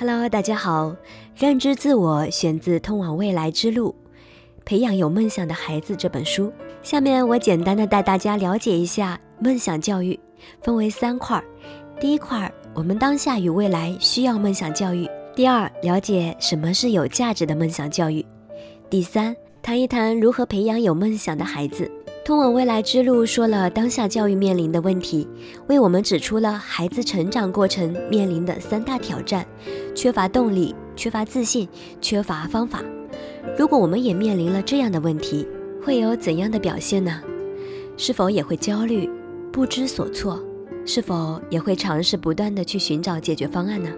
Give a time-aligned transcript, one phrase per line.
[0.00, 0.94] Hello，大家好。
[1.36, 3.92] 认知自我选自《通往未来之路：
[4.64, 6.52] 培养有梦想的孩子》这本书。
[6.84, 10.16] 下面我简单的带大家了解一下梦想教育，
[10.62, 11.42] 分为三块。
[11.98, 15.10] 第一块，我们当下与未来需要梦想教育。
[15.34, 18.24] 第二，了解什么是有价值的梦想教育。
[18.88, 21.90] 第三，谈一谈如何培养有梦想的孩子。
[22.24, 25.26] 通往未来之路说了当下教育面临的问题，
[25.66, 29.46] 为我们指出了孩子成长过程面临的三大挑战：
[29.98, 31.68] 缺乏动力、缺乏自信、
[32.00, 32.84] 缺乏方法。
[33.58, 35.44] 如果我们也面临了这样的问题，
[35.82, 37.20] 会有怎样的表现呢？
[37.96, 39.10] 是否也会焦虑、
[39.50, 40.40] 不知所措？
[40.86, 43.90] 是否也会尝试不断的去寻找解决方案呢？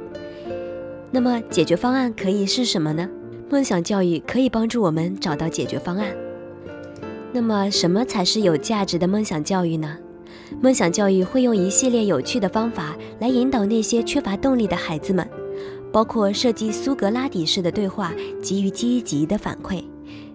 [1.11, 3.07] 那么解决方案可以是什么呢？
[3.51, 6.17] 梦想教育可以帮助我们找到解决方案。
[7.31, 9.99] 那么，什么才是有价值的梦想教育呢？
[10.63, 15.29] 梦想教育会用一系列有趣的方法来引导那些缺乏动力的孩子们，
[15.93, 18.13] 包括设计苏格拉底式的对话，
[18.43, 19.85] 给予积极的反馈；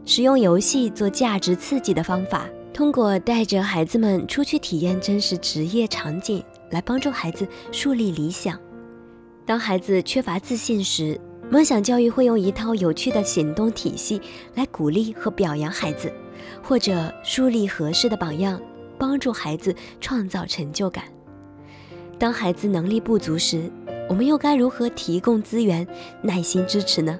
[0.05, 8.59] 使用游戏做价值刺激的方法；通过带着孩子们出去体验真实职业场景，来帮助孩子树立理想。
[9.45, 14.21] 当孩子缺乏自信时，梦想教育会用一套有趣的行动体系
[14.55, 16.11] 来鼓励和表扬孩子。
[16.61, 18.59] 或者树立合适的榜样，
[18.97, 21.05] 帮助孩子创造成就感。
[22.19, 23.71] 当孩子能力不足时，
[24.07, 25.85] 我们又该如何提供资源、
[26.21, 27.19] 耐心支持呢？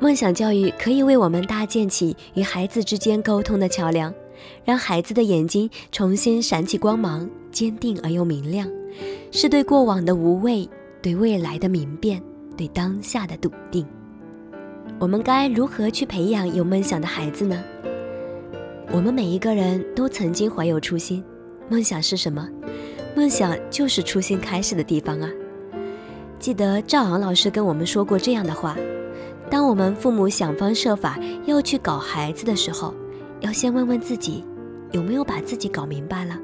[0.00, 4.14] 梦想教育可以为我们搭建起与孩子之间沟通的桥梁，
[4.64, 8.66] 让孩子的眼睛重新闪起光芒，坚定而又明亮，
[9.30, 10.68] 是对过往的无畏，
[11.02, 12.22] 对未来的明辨，
[12.56, 13.84] 对当下的笃定。
[14.98, 17.62] 我们该如何去培养有梦想的孩子呢？
[18.90, 21.22] 我们每一个人都曾经怀有初心，
[21.68, 22.48] 梦想是什么？
[23.14, 25.28] 梦想就是初心开始的地方啊！
[26.38, 28.76] 记得赵昂老师跟我们说过这样的话：
[29.50, 32.94] 当我们父母想方设法要去搞孩子的时候，
[33.40, 34.44] 要先问问自己，
[34.92, 36.38] 有没有把自己搞明白了？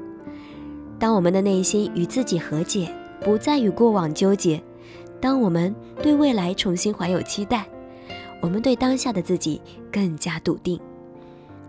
[0.99, 4.59] 当我们的内心与自己和解，不再与过往纠结；
[5.21, 7.65] 当我们对未来重新怀有期待，
[8.41, 9.61] 我们对当下的自己
[9.91, 10.79] 更加笃定。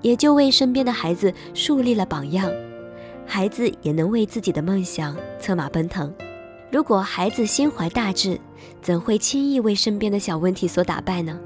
[0.02, 2.50] 也就为身边的孩子树立了榜样，
[3.24, 6.12] 孩子也能为自己的梦想策马奔腾。
[6.70, 8.38] 如果孩子心怀大志，
[8.82, 11.38] 怎会轻易为身边的小问题所打败呢？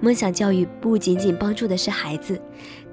[0.00, 2.40] 梦想教育不仅仅帮助的是孩子，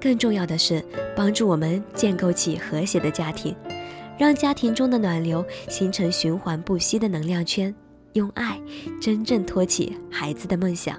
[0.00, 0.82] 更重要的是
[1.16, 3.54] 帮助我们建构起和谐的家庭，
[4.18, 7.74] 让家庭中的暖流形成循环不息的能量圈，
[8.14, 8.60] 用爱
[9.00, 10.96] 真正托起孩子的梦想。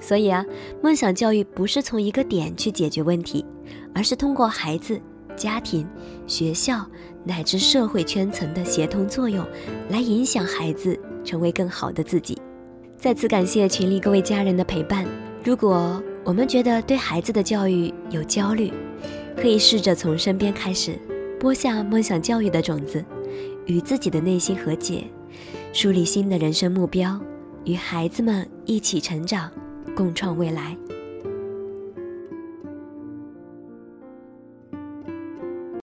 [0.00, 0.44] 所以啊，
[0.82, 3.44] 梦想教育不是从一个点去解决问题，
[3.94, 5.00] 而是通过孩子、
[5.42, 5.84] 家庭、
[6.24, 6.86] 学校
[7.24, 9.44] 乃至社会圈层的协同作用，
[9.88, 12.40] 来影响孩子成为更好的自己。
[12.96, 15.04] 再次感谢群里各位家人的陪伴。
[15.42, 18.72] 如果我们觉得对孩子的教育有焦虑，
[19.36, 20.96] 可以试着从身边开始，
[21.40, 23.04] 播下梦想教育的种子，
[23.66, 25.02] 与自己的内心和解，
[25.72, 27.20] 树立新的人生目标，
[27.64, 29.50] 与孩子们一起成长。
[29.96, 30.76] 共创未来。